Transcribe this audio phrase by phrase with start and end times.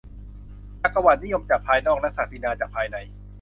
[0.81, 2.97] จักรวรรดินิยมจากภายนอกและศักดินาจากภายใน